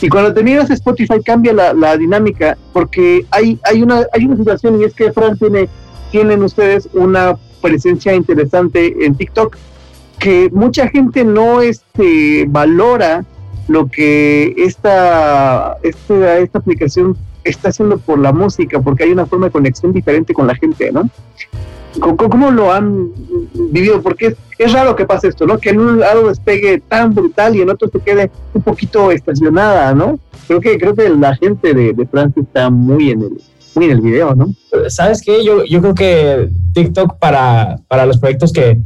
Y 0.00 0.08
cuando 0.08 0.34
terminas 0.34 0.70
Spotify 0.70 1.22
cambia 1.24 1.52
la, 1.52 1.72
la 1.72 1.96
dinámica 1.96 2.58
porque 2.72 3.24
hay, 3.30 3.58
hay, 3.64 3.82
una, 3.82 4.06
hay 4.12 4.26
una 4.26 4.36
situación 4.36 4.80
y 4.80 4.84
es 4.84 4.94
que 4.94 5.12
Fran 5.12 5.38
tiene, 5.38 5.68
tienen 6.10 6.42
ustedes 6.42 6.88
una 6.92 7.36
presencia 7.62 8.14
interesante 8.14 9.04
en 9.04 9.14
TikTok 9.14 9.56
que 10.18 10.50
mucha 10.52 10.88
gente 10.88 11.24
no 11.24 11.60
este, 11.60 12.46
valora 12.48 13.24
lo 13.68 13.88
que 13.88 14.54
esta, 14.56 15.76
esta, 15.82 16.38
esta 16.38 16.58
aplicación 16.58 17.16
está 17.44 17.68
haciendo 17.68 17.98
por 17.98 18.18
la 18.18 18.32
música, 18.32 18.80
porque 18.80 19.04
hay 19.04 19.12
una 19.12 19.26
forma 19.26 19.46
de 19.46 19.52
conexión 19.52 19.92
diferente 19.92 20.34
con 20.34 20.46
la 20.46 20.54
gente, 20.54 20.90
¿no? 20.92 21.08
¿Cómo, 22.00 22.16
cómo 22.16 22.50
lo 22.50 22.72
han 22.72 23.10
vivido? 23.70 24.02
Porque 24.02 24.26
es, 24.26 24.36
es, 24.58 24.72
raro 24.72 24.94
que 24.96 25.06
pase 25.06 25.28
esto, 25.28 25.46
¿no? 25.46 25.58
Que 25.58 25.70
en 25.70 25.80
un 25.80 26.00
lado 26.00 26.28
despegue 26.28 26.80
tan 26.80 27.14
brutal 27.14 27.56
y 27.56 27.62
en 27.62 27.70
otro 27.70 27.88
se 27.88 27.98
quede 28.00 28.30
un 28.52 28.62
poquito 28.62 29.10
estacionada, 29.10 29.94
¿no? 29.94 30.18
Creo 30.46 30.60
que 30.60 30.78
creo 30.78 30.94
que 30.94 31.08
la 31.08 31.34
gente 31.36 31.72
de, 31.72 31.92
de 31.92 32.06
Francia 32.06 32.42
está 32.42 32.70
muy 32.70 33.10
en 33.10 33.22
el 33.22 33.40
muy 33.74 33.86
en 33.86 33.90
el 33.92 34.00
video, 34.00 34.34
¿no? 34.34 34.54
¿Sabes 34.88 35.20
qué? 35.22 35.44
Yo, 35.44 35.64
yo 35.64 35.80
creo 35.80 35.94
que 35.94 36.48
TikTok 36.72 37.18
para, 37.18 37.76
para 37.88 38.06
los 38.06 38.18
proyectos 38.18 38.52
que, 38.52 38.78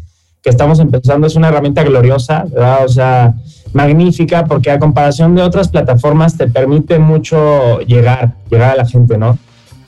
que 0.42 0.50
estamos 0.50 0.80
empezando 0.80 1.26
es 1.26 1.36
una 1.36 1.48
herramienta 1.48 1.84
gloriosa, 1.84 2.44
¿verdad? 2.50 2.84
O 2.84 2.88
sea, 2.88 3.34
magnífica 3.72 4.44
porque 4.46 4.70
a 4.70 4.78
comparación 4.78 5.34
de 5.34 5.42
otras 5.42 5.68
plataformas 5.68 6.36
te 6.36 6.48
permite 6.48 6.98
mucho 6.98 7.80
llegar, 7.80 8.34
llegar 8.50 8.72
a 8.72 8.76
la 8.76 8.86
gente, 8.86 9.16
¿no? 9.16 9.38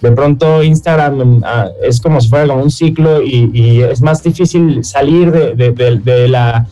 De 0.00 0.10
pronto 0.10 0.62
Instagram 0.62 1.42
ah, 1.44 1.68
es 1.82 2.00
como 2.00 2.20
si 2.20 2.28
fuera 2.28 2.46
como 2.48 2.62
un 2.62 2.70
ciclo 2.70 3.22
y, 3.22 3.82
es 3.82 4.02
más 4.02 4.22
difícil 4.22 4.84
salir 4.84 5.30
de, 5.30 6.28
la, 6.28 6.66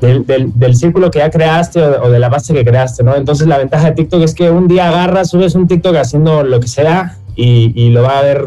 del, 0.00 0.24
del, 0.54 0.76
círculo 0.76 1.10
que 1.10 1.18
ya 1.18 1.30
creaste 1.30 1.82
o, 1.82 2.04
o, 2.04 2.10
de 2.10 2.20
la 2.20 2.28
base 2.28 2.54
que 2.54 2.64
creaste, 2.64 3.02
¿no? 3.02 3.16
Entonces 3.16 3.48
la 3.48 3.58
ventaja 3.58 3.86
de 3.86 3.92
TikTok 3.92 4.22
es 4.22 4.34
que 4.34 4.50
un 4.50 4.68
día 4.68 4.88
agarras, 4.88 5.30
subes 5.30 5.56
un 5.56 5.66
TikTok 5.66 5.96
haciendo 5.96 6.44
lo 6.44 6.60
que 6.60 6.68
sea 6.68 7.16
y, 7.34 7.72
y 7.74 7.90
lo 7.90 8.02
va 8.02 8.20
a 8.20 8.22
ver, 8.22 8.44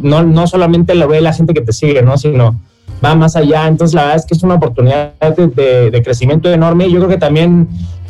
no, 0.00 0.22
no 0.22 0.46
solamente 0.46 0.94
lo 0.94 1.06
ve 1.06 1.20
la 1.20 1.34
gente 1.34 1.52
que 1.52 1.60
te 1.60 1.74
sigue, 1.74 2.02
¿no? 2.02 2.16
Sino 2.16 2.58
va 3.04 3.14
más 3.14 3.36
allá. 3.36 3.66
Entonces, 3.66 3.94
la 3.94 4.02
verdad 4.02 4.16
es 4.16 4.26
que 4.26 4.34
es 4.34 4.42
una 4.42 4.54
oportunidad 4.54 5.12
de, 5.18 5.46
de, 5.48 5.90
de, 5.90 6.02
crecimiento 6.02 6.50
enorme. 6.50 6.90
Yo 6.90 6.98
creo 6.98 7.08
que 7.08 7.18
también 7.18 7.68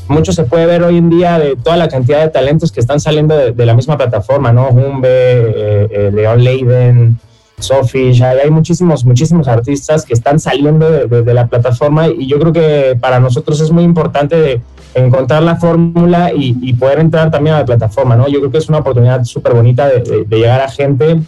mucho 0.09 0.33
se 0.33 0.45
puede 0.45 0.67
ver 0.67 0.83
hoy 0.83 0.99
en 0.99 1.11
día 1.11 1.39
de 1.39 1.57
toda 1.57 1.77
la 1.77 1.89
cantidad 1.89 2.21
de 2.21 2.29
talentos 2.29 2.73
que 2.73 2.81
están 2.81 3.01
saliendo 3.01 3.37
de, 3.37 3.53
de 3.53 3.67
la 3.67 3.75
misma 3.75 3.97
plataforma, 3.97 4.53
¿no? 4.53 4.69
Humbe, 4.69 5.09
eh, 5.09 5.89
eh, 5.91 6.11
Leon 6.13 6.43
Leiden, 6.43 7.19
Sophie, 7.59 8.13
hay, 8.25 8.51
muchísimos, 8.51 9.05
muchísimos 9.05 9.49
artistas 9.49 10.05
que 10.05 10.15
están 10.15 10.41
saliendo 10.41 10.91
de, 10.91 11.23
de, 11.23 11.35
la 11.35 11.47
plataforma 11.47 12.09
y 12.09 12.27
yo 12.27 12.39
creo 12.41 12.53
que 12.53 12.99
para 13.01 13.21
nosotros 13.21 13.61
es 13.61 13.71
muy 13.71 13.85
importante 13.85 14.61
encontrar 14.95 15.43
la 15.43 15.57
fórmula 15.57 16.33
y, 16.35 16.57
y, 16.61 16.75
poder 16.75 16.99
entrar 16.99 17.31
también 17.31 17.57
a 17.57 17.61
la 17.61 17.65
plataforma, 17.65 18.17
¿no? 18.17 18.29
Yo 18.29 18.41
creo 18.41 18.51
que 18.51 18.59
es 18.59 18.69
una 18.69 18.79
oportunidad 18.79 19.25
súper 19.25 19.55
bonita 19.55 19.89
de, 19.89 20.27
llegar 20.29 20.61
a 20.61 20.69
gente 20.69 21.21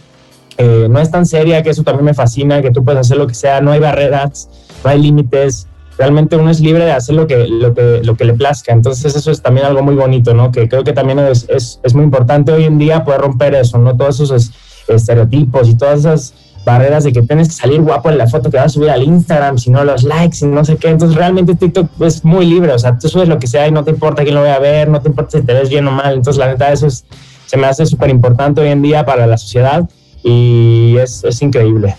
eh, 0.57 0.87
no 0.89 0.99
es 0.99 1.11
tan 1.11 1.25
seria, 1.25 1.61
que 1.63 1.69
eso 1.69 1.83
también 1.83 2.05
me 2.05 2.13
fascina, 2.13 2.61
que 2.61 2.71
tú 2.71 2.83
puedes 2.83 3.01
hacer 3.01 3.17
lo 3.17 3.27
que 3.27 3.33
sea, 3.33 3.61
no 3.61 3.71
hay 3.71 3.79
barreras, 3.79 4.49
no 4.83 4.89
hay 4.89 5.01
límites, 5.01 5.67
realmente 5.97 6.35
uno 6.35 6.49
es 6.49 6.59
libre 6.59 6.85
de 6.85 6.91
hacer 6.91 7.15
lo 7.15 7.27
que, 7.27 7.47
lo 7.47 7.73
que, 7.73 8.01
lo 8.03 8.15
que 8.15 8.25
le 8.25 8.33
plazca. 8.33 8.73
Entonces 8.73 9.15
eso 9.15 9.31
es 9.31 9.41
también 9.41 9.65
algo 9.65 9.81
muy 9.81 9.95
bonito, 9.95 10.33
¿no? 10.33 10.51
Que 10.51 10.67
creo 10.67 10.83
que 10.83 10.93
también 10.93 11.19
es, 11.19 11.47
es, 11.49 11.93
muy 11.93 12.03
importante 12.03 12.51
hoy 12.51 12.65
en 12.65 12.77
día 12.77 13.03
poder 13.03 13.21
romper 13.21 13.55
eso, 13.55 13.77
¿no? 13.77 13.95
Todos 13.95 14.19
esos 14.19 14.51
estereotipos 14.87 15.67
y 15.67 15.75
todas 15.75 15.99
esas 15.99 16.33
barreras 16.65 17.03
de 17.03 17.13
que 17.13 17.21
tienes 17.21 17.49
que 17.49 17.53
salir 17.53 17.81
guapo 17.81 18.09
en 18.09 18.17
la 18.17 18.27
foto 18.27 18.49
que 18.49 18.57
vas 18.57 18.67
a 18.67 18.69
subir 18.69 18.89
al 18.89 19.03
Instagram, 19.03 19.57
si 19.57 19.69
no 19.69 19.83
los 19.83 20.03
likes 20.03 20.37
y 20.41 20.45
no 20.45 20.65
sé 20.65 20.77
qué. 20.77 20.89
Entonces 20.89 21.15
realmente 21.15 21.55
TikTok 21.55 21.89
es 22.01 22.25
muy 22.25 22.45
libre, 22.45 22.73
o 22.73 22.79
sea, 22.79 22.97
tú 22.97 23.07
subes 23.07 23.29
lo 23.29 23.37
que 23.37 23.47
sea 23.47 23.67
y 23.67 23.71
no 23.71 23.83
te 23.83 23.91
importa 23.91 24.23
quién 24.23 24.35
lo 24.35 24.41
vaya 24.41 24.55
a 24.55 24.59
ver, 24.59 24.89
no 24.89 24.99
te 25.01 25.09
importa 25.09 25.37
si 25.37 25.45
te 25.45 25.53
ves 25.53 25.69
bien 25.69 25.87
o 25.87 25.91
mal. 25.91 26.15
Entonces 26.15 26.39
la 26.39 26.47
neta 26.47 26.71
eso 26.71 26.87
es, 26.87 27.05
se 27.45 27.57
me 27.57 27.67
hace 27.67 27.85
súper 27.85 28.09
importante 28.09 28.61
hoy 28.61 28.69
en 28.69 28.81
día 28.81 29.05
para 29.05 29.27
la 29.27 29.37
sociedad 29.37 29.87
y 30.25 30.97
es, 30.97 31.23
es 31.23 31.41
increíble. 31.43 31.95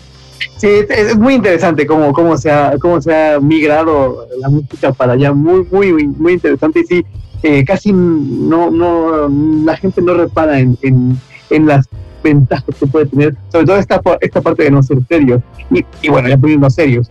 Sí, 0.57 0.69
es 0.89 1.17
muy 1.17 1.35
interesante 1.35 1.87
cómo, 1.87 2.13
cómo, 2.13 2.37
se 2.37 2.51
ha, 2.51 2.77
cómo 2.81 3.01
se 3.01 3.15
ha 3.15 3.39
migrado 3.39 4.27
la 4.41 4.49
música 4.49 4.93
para 4.93 5.13
allá, 5.13 5.33
muy, 5.33 5.65
muy, 5.71 6.09
muy 6.09 6.33
interesante. 6.33 6.81
Y 6.81 6.85
sí, 6.85 7.07
eh, 7.45 7.65
casi 7.65 7.93
no, 7.93 8.71
no, 8.71 9.29
la 9.65 9.77
gente 9.77 10.03
no 10.03 10.15
repara 10.15 10.59
en, 10.59 10.77
en, 10.83 11.17
en, 11.51 11.67
las 11.67 11.87
ventajas 12.25 12.75
que 12.81 12.87
puede 12.87 13.07
tener, 13.07 13.37
sobre 13.53 13.67
todo 13.67 13.77
esta, 13.77 14.01
esta 14.21 14.41
parte 14.41 14.65
de 14.65 14.71
no 14.73 14.83
ser 14.83 14.99
serios. 15.09 15.41
Y, 15.71 15.85
y 16.03 16.09
bueno, 16.09 16.29
ya 16.29 16.37
poniendo 16.37 16.69
serios, 16.69 17.09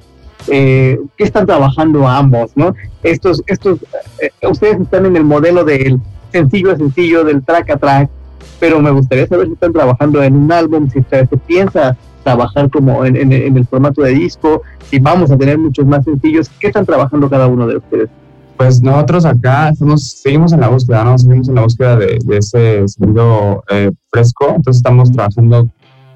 eh, 0.48 1.00
¿qué 1.16 1.24
están 1.24 1.46
trabajando 1.46 2.06
ambos? 2.08 2.52
¿no? 2.56 2.76
Estos, 3.04 3.42
estos, 3.48 3.80
eh, 4.20 4.32
ustedes 4.50 4.82
están 4.82 5.06
en 5.06 5.16
el 5.16 5.24
modelo 5.24 5.64
del 5.64 6.00
sencillo 6.34 6.72
a 6.72 6.76
sencillo, 6.76 7.24
del 7.24 7.42
track 7.42 7.70
a 7.70 7.78
track, 7.78 8.10
pero 8.60 8.82
me 8.82 8.92
gustaría 8.92 9.28
saber 9.28 9.48
si 9.48 9.54
están 9.54 9.74
trabajando 9.74 10.24
en 10.24 10.36
un 10.36 10.52
álbum, 10.52 10.90
si 10.90 11.04
se, 11.10 11.26
piensa 11.46 11.96
trabajar 12.24 12.70
como 12.70 13.06
en, 13.06 13.16
en, 13.16 13.58
el 13.58 13.66
formato 13.68 14.02
de 14.02 14.12
disco, 14.12 14.64
si 14.90 15.00
vamos 15.00 15.32
a 15.32 15.38
tener 15.38 15.58
muchos 15.58 15.86
más 15.86 16.04
sencillos, 16.04 16.50
¿qué 16.60 16.68
están 16.68 16.86
trabajando 16.86 17.30
cada 17.30 17.48
uno 17.48 17.68
de 17.68 17.78
ustedes? 17.78 18.10
Pues 18.58 18.82
nosotros 18.82 19.26
acá 19.26 19.74
seguimos 19.98 20.54
en 20.54 20.62
la 20.62 20.70
búsqueda, 20.70 21.04
¿no? 21.04 21.18
Seguimos 21.18 21.50
en 21.50 21.56
la 21.56 21.64
búsqueda 21.64 21.98
de, 21.98 22.20
ese 22.30 22.88
sonido 22.88 23.64
eh, 23.70 23.92
fresco, 24.10 24.48
entonces 24.48 24.78
estamos 24.78 25.12
trabajando 25.12 25.70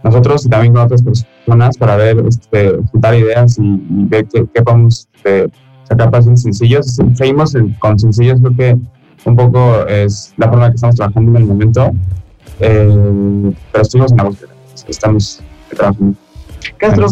nosotros 0.04 0.46
y 0.46 0.50
también 0.50 0.74
con 0.74 0.84
otras 0.84 1.04
personas 1.04 1.78
para 1.78 1.98
ver, 1.98 2.24
este, 2.26 2.78
juntar 2.92 3.16
ideas 3.16 3.58
y, 3.60 3.82
ver 3.90 4.26
qué, 4.28 4.62
podemos 4.62 5.10
este, 5.16 5.50
sacar 5.84 6.10
para 6.10 6.24
sencillos. 6.24 6.98
Seguimos 7.14 7.56
con 7.80 8.00
sencillos, 8.00 8.40
creo 8.40 8.56
que 8.56 8.78
un 9.26 9.36
poco 9.36 9.86
es 9.88 10.34
la 10.38 10.50
forma 10.50 10.70
que 10.70 10.76
estamos 10.76 10.96
trabajando 10.96 11.32
en 11.32 11.38
el 11.38 11.46
momento, 11.46 11.92
eh, 12.60 13.54
pero 13.72 13.82
estuvimos 13.82 14.12
en 14.12 14.18
la 14.18 14.24
búsqueda, 14.26 14.52
estamos 14.88 15.42
trabajando. 15.70 16.18
Castro, 16.78 17.08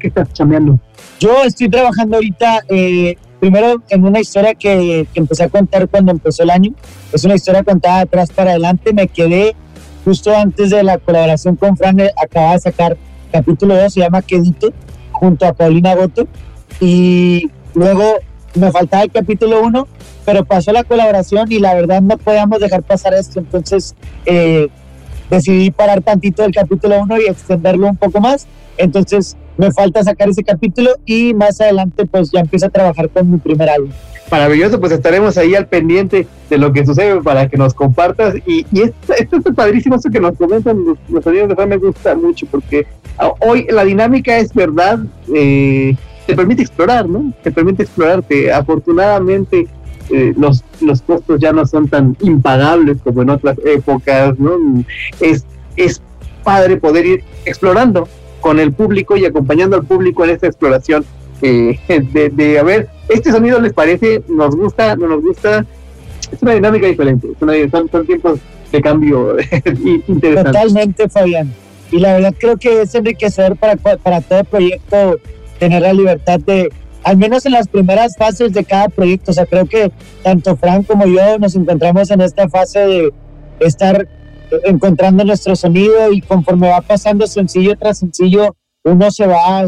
¿qué 0.00 0.08
estás 0.08 0.32
chameando? 0.32 0.78
Yo 1.20 1.42
estoy 1.44 1.68
trabajando 1.68 2.16
ahorita, 2.16 2.60
eh, 2.68 3.16
primero 3.40 3.82
en 3.88 4.04
una 4.04 4.20
historia 4.20 4.54
que, 4.54 5.06
que, 5.12 5.20
empecé 5.20 5.44
a 5.44 5.48
contar 5.48 5.88
cuando 5.88 6.12
empezó 6.12 6.42
el 6.42 6.50
año. 6.50 6.72
Es 7.12 7.24
una 7.24 7.34
historia 7.34 7.62
contada 7.62 7.96
de 7.96 8.02
atrás 8.02 8.30
para 8.30 8.50
adelante. 8.50 8.92
Me 8.92 9.08
quedé 9.08 9.54
justo 10.04 10.34
antes 10.34 10.70
de 10.70 10.82
la 10.82 10.96
colaboración 10.96 11.56
con 11.56 11.76
Fran, 11.76 12.00
acaba 12.22 12.54
de 12.54 12.60
sacar 12.60 12.96
capítulo 13.30 13.76
2, 13.76 13.92
se 13.92 14.00
llama 14.00 14.22
Quedito, 14.22 14.72
junto 15.12 15.46
a 15.46 15.52
Paulina 15.52 15.94
Goto. 15.94 16.26
Y 16.80 17.50
luego 17.74 18.14
me 18.54 18.72
faltaba 18.72 19.02
el 19.02 19.10
capítulo 19.10 19.62
1, 19.62 19.86
pero 20.28 20.44
pasó 20.44 20.72
la 20.72 20.84
colaboración 20.84 21.50
y 21.50 21.58
la 21.58 21.74
verdad 21.74 22.02
no 22.02 22.18
podíamos 22.18 22.60
dejar 22.60 22.82
pasar 22.82 23.14
esto. 23.14 23.40
Entonces 23.40 23.94
eh, 24.26 24.68
decidí 25.30 25.70
parar 25.70 26.02
tantito 26.02 26.44
el 26.44 26.52
capítulo 26.52 27.00
1 27.00 27.20
y 27.22 27.28
extenderlo 27.28 27.86
un 27.86 27.96
poco 27.96 28.20
más. 28.20 28.46
Entonces 28.76 29.38
me 29.56 29.72
falta 29.72 30.02
sacar 30.02 30.28
ese 30.28 30.44
capítulo 30.44 30.90
y 31.06 31.32
más 31.32 31.62
adelante 31.62 32.04
pues 32.04 32.30
ya 32.30 32.40
empiezo 32.40 32.66
a 32.66 32.68
trabajar 32.68 33.08
con 33.08 33.30
mi 33.30 33.38
primer 33.38 33.70
álbum. 33.70 33.88
Maravilloso, 34.30 34.78
pues 34.78 34.92
estaremos 34.92 35.38
ahí 35.38 35.54
al 35.54 35.66
pendiente 35.66 36.26
de 36.50 36.58
lo 36.58 36.74
que 36.74 36.84
sucede 36.84 37.22
para 37.22 37.48
que 37.48 37.56
nos 37.56 37.72
compartas. 37.72 38.34
Y, 38.46 38.66
esto, 38.78 39.14
esto 39.18 39.36
es 39.38 39.54
padrísimo, 39.54 39.96
eso 39.96 40.10
que 40.10 40.20
nos 40.20 40.36
comentan 40.36 40.84
los, 40.84 40.98
los 41.08 41.26
amigos 41.26 41.56
de 41.56 41.66
me 41.66 41.78
gusta 41.78 42.14
mucho 42.14 42.44
porque 42.50 42.86
hoy 43.40 43.66
la 43.70 43.82
dinámica 43.82 44.36
es 44.36 44.52
verdad, 44.52 44.98
eh, 45.34 45.96
te 46.26 46.36
permite 46.36 46.60
explorar, 46.60 47.08
¿no? 47.08 47.32
Te 47.42 47.50
permite 47.50 47.84
explorarte. 47.84 48.52
Afortunadamente 48.52 49.66
eh, 50.10 50.34
los, 50.36 50.64
los 50.80 51.02
costos 51.02 51.40
ya 51.40 51.52
no 51.52 51.66
son 51.66 51.88
tan 51.88 52.16
impagables 52.20 52.98
como 53.02 53.22
en 53.22 53.30
otras 53.30 53.58
épocas, 53.64 54.38
¿no? 54.38 54.52
Es, 55.20 55.44
es 55.76 56.00
padre 56.42 56.76
poder 56.76 57.06
ir 57.06 57.24
explorando 57.44 58.08
con 58.40 58.58
el 58.58 58.72
público 58.72 59.16
y 59.16 59.26
acompañando 59.26 59.76
al 59.76 59.84
público 59.84 60.24
en 60.24 60.30
esta 60.30 60.46
exploración 60.46 61.04
eh, 61.42 61.78
de, 62.12 62.30
de, 62.30 62.58
a 62.58 62.62
ver, 62.62 62.88
este 63.08 63.30
sonido 63.30 63.60
les 63.60 63.72
parece, 63.72 64.22
nos 64.28 64.56
gusta, 64.56 64.96
no 64.96 65.08
nos 65.08 65.22
gusta, 65.22 65.64
es 66.32 66.42
una 66.42 66.54
dinámica 66.54 66.86
diferente, 66.86 67.28
es 67.30 67.42
una, 67.42 67.52
son, 67.70 67.90
son 67.90 68.06
tiempos 68.06 68.40
de 68.72 68.80
cambio 68.80 69.36
interesantes. 70.08 70.44
Totalmente, 70.44 71.08
Fabián. 71.08 71.52
Y 71.90 72.00
la 72.00 72.14
verdad 72.14 72.34
creo 72.38 72.56
que 72.56 72.82
es 72.82 72.94
enriquecedor 72.94 73.56
para, 73.56 73.76
para 73.76 74.20
todo 74.20 74.44
proyecto 74.44 75.18
tener 75.58 75.82
la 75.82 75.92
libertad 75.92 76.40
de, 76.40 76.70
al 77.08 77.16
menos 77.16 77.46
en 77.46 77.52
las 77.52 77.68
primeras 77.68 78.16
fases 78.18 78.52
de 78.52 78.64
cada 78.64 78.90
proyecto, 78.90 79.30
o 79.30 79.34
sea, 79.34 79.46
creo 79.46 79.64
que 79.64 79.90
tanto 80.22 80.54
Frank 80.56 80.86
como 80.86 81.06
yo 81.06 81.38
nos 81.38 81.56
encontramos 81.56 82.10
en 82.10 82.20
esta 82.20 82.50
fase 82.50 82.80
de 82.80 83.14
estar 83.60 84.06
encontrando 84.64 85.24
nuestro 85.24 85.56
sonido 85.56 86.12
y 86.12 86.20
conforme 86.20 86.68
va 86.68 86.82
pasando 86.82 87.26
sencillo 87.26 87.78
tras 87.78 88.00
sencillo, 88.00 88.54
uno 88.84 89.10
se 89.10 89.26
va 89.26 89.66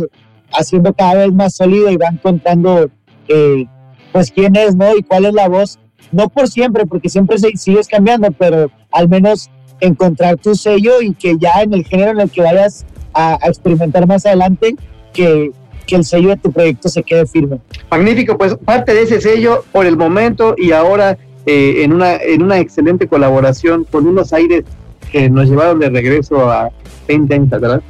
haciendo 0.52 0.92
cada 0.92 1.14
vez 1.14 1.32
más 1.32 1.56
sólido 1.56 1.90
y 1.90 1.96
va 1.96 2.08
encontrando 2.08 2.90
eh, 3.28 3.64
pues 4.12 4.30
quién 4.30 4.54
es, 4.56 4.76
¿no? 4.76 4.94
Y 4.94 5.02
cuál 5.02 5.24
es 5.24 5.32
la 5.32 5.48
voz, 5.48 5.78
no 6.12 6.28
por 6.28 6.46
siempre, 6.46 6.84
porque 6.84 7.08
siempre 7.08 7.38
sigues 7.54 7.88
cambiando, 7.88 8.32
pero 8.32 8.70
al 8.92 9.08
menos 9.08 9.48
encontrar 9.80 10.36
tu 10.36 10.54
sello 10.54 11.00
y 11.00 11.14
que 11.14 11.38
ya 11.38 11.62
en 11.62 11.72
el 11.72 11.86
género 11.86 12.10
en 12.10 12.20
el 12.20 12.30
que 12.30 12.42
vayas 12.42 12.84
a 13.14 13.38
experimentar 13.44 14.06
más 14.06 14.26
adelante, 14.26 14.74
que, 15.14 15.52
que 15.90 15.96
el 15.96 16.04
sello 16.04 16.28
de 16.30 16.36
tu 16.36 16.52
proyecto 16.52 16.88
se 16.88 17.02
quede 17.02 17.26
firme. 17.26 17.58
Magnífico, 17.90 18.38
pues 18.38 18.54
parte 18.54 18.94
de 18.94 19.02
ese 19.02 19.20
sello 19.20 19.64
por 19.72 19.86
el 19.86 19.96
momento 19.96 20.54
y 20.56 20.70
ahora 20.72 21.18
eh, 21.46 21.82
en, 21.82 21.92
una, 21.92 22.16
en 22.16 22.42
una 22.42 22.58
excelente 22.58 23.08
colaboración 23.08 23.84
con 23.84 24.06
unos 24.06 24.32
aires 24.32 24.64
que 25.10 25.28
nos 25.28 25.48
llevaron 25.48 25.80
de 25.80 25.90
regreso 25.90 26.50
a 26.50 26.70
20 27.08 27.34
años 27.34 27.52
atrás. 27.52 27.80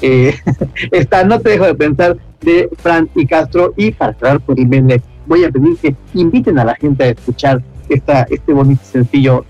Eh, 0.00 0.34
está 0.92 1.24
No 1.24 1.40
te 1.40 1.50
dejo 1.50 1.66
de 1.66 1.74
pensar 1.74 2.16
de 2.40 2.68
Fran 2.78 3.08
y 3.14 3.26
Castro 3.26 3.74
y 3.76 3.90
para 3.90 4.14
cerrar 4.14 4.40
por 4.40 4.58
el 4.58 5.02
voy 5.26 5.44
a 5.44 5.50
pedir 5.50 5.76
que 5.78 5.94
inviten 6.14 6.58
a 6.58 6.64
la 6.64 6.74
gente 6.74 7.04
a 7.04 7.08
escuchar 7.08 7.62
esta, 7.88 8.26
este 8.30 8.52
bonito 8.52 8.82
sencillo 8.84 9.44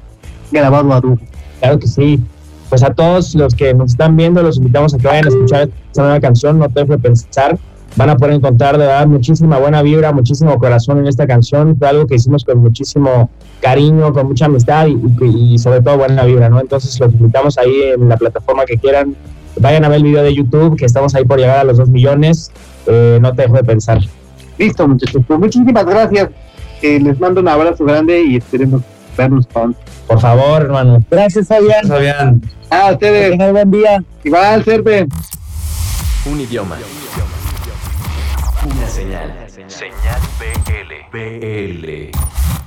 grabado 0.50 0.92
a 0.92 1.00
dúo. 1.00 1.18
Claro 1.60 1.78
que 1.78 1.86
sí. 1.86 2.20
Pues 2.68 2.82
a 2.82 2.92
todos 2.92 3.34
los 3.34 3.54
que 3.54 3.72
nos 3.74 3.92
están 3.92 4.16
viendo, 4.16 4.42
los 4.42 4.56
invitamos 4.56 4.94
a 4.94 4.98
que 4.98 5.06
vayan 5.06 5.26
a 5.26 5.28
escuchar 5.28 5.68
esta 5.86 6.02
nueva 6.02 6.20
canción, 6.20 6.58
No 6.58 6.68
te 6.68 6.80
dejo 6.80 6.92
de 6.92 6.98
pensar. 6.98 7.58
Van 7.96 8.10
a 8.10 8.16
poder 8.16 8.34
encontrar 8.34 8.76
de 8.76 8.86
verdad 8.86 9.06
muchísima 9.06 9.58
buena 9.58 9.80
vibra, 9.82 10.12
muchísimo 10.12 10.58
corazón 10.58 10.98
en 10.98 11.06
esta 11.06 11.26
canción. 11.26 11.76
Fue 11.76 11.88
algo 11.88 12.06
que 12.06 12.16
hicimos 12.16 12.44
con 12.44 12.58
muchísimo 12.58 13.30
cariño, 13.60 14.12
con 14.12 14.26
mucha 14.26 14.46
amistad 14.46 14.88
y, 14.88 15.58
sobre 15.58 15.80
todo 15.80 15.98
buena 15.98 16.24
vibra, 16.24 16.48
¿no? 16.48 16.60
Entonces 16.60 16.98
los 16.98 17.12
invitamos 17.12 17.56
ahí 17.56 17.82
en 17.94 18.08
la 18.08 18.16
plataforma 18.16 18.64
que 18.64 18.78
quieran. 18.78 19.14
Vayan 19.60 19.84
a 19.84 19.88
ver 19.88 19.98
el 19.98 20.04
video 20.04 20.24
de 20.24 20.34
YouTube, 20.34 20.76
que 20.76 20.86
estamos 20.86 21.14
ahí 21.14 21.24
por 21.24 21.38
llegar 21.38 21.58
a 21.58 21.64
los 21.64 21.76
dos 21.76 21.88
millones. 21.88 22.50
Eh, 22.86 23.18
no 23.22 23.32
te 23.32 23.42
dejo 23.42 23.54
de 23.54 23.64
pensar. 23.64 24.00
Listo, 24.58 24.88
muchachos. 24.88 25.22
Pues 25.26 25.38
muchísimas 25.38 25.86
gracias. 25.86 26.30
Eh, 26.82 26.98
les 27.00 27.18
mando 27.20 27.40
un 27.40 27.48
abrazo 27.48 27.84
grande 27.84 28.22
y 28.24 28.36
esperemos 28.36 28.82
vernos 29.16 29.46
pronto. 29.46 29.78
Por 30.08 30.20
favor, 30.20 30.62
hermano. 30.62 31.02
Gracias, 31.08 31.46
Fabián. 31.46 31.86
Fabián. 31.86 32.42
Ah, 32.70 32.90
ustedes. 32.92 33.30
Tengan 33.30 33.52
buen 33.52 33.70
día. 33.70 34.02
Igual, 34.24 34.64
Serpe. 34.64 35.06
Un 36.30 36.40
idioma. 36.40 36.76
Señal. 39.04 39.50
Señal 39.68 40.23
BL. 40.40 41.11
BL. 41.12 42.63